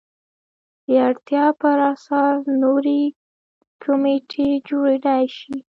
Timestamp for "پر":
1.61-1.77